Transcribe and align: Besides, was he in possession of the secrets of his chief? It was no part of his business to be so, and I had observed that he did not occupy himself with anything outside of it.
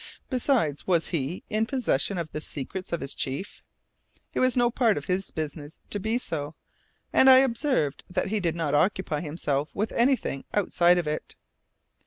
Besides, 0.31 0.87
was 0.87 1.09
he 1.09 1.43
in 1.47 1.67
possession 1.67 2.17
of 2.17 2.31
the 2.31 2.41
secrets 2.41 2.91
of 2.91 3.01
his 3.01 3.13
chief? 3.13 3.61
It 4.33 4.39
was 4.39 4.57
no 4.57 4.71
part 4.71 4.97
of 4.97 5.05
his 5.05 5.29
business 5.29 5.79
to 5.91 5.99
be 5.99 6.17
so, 6.17 6.55
and 7.13 7.29
I 7.29 7.35
had 7.37 7.45
observed 7.51 8.03
that 8.09 8.29
he 8.29 8.39
did 8.39 8.55
not 8.55 8.73
occupy 8.73 9.21
himself 9.21 9.69
with 9.75 9.91
anything 9.91 10.43
outside 10.55 10.97
of 10.97 11.07
it. 11.07 11.35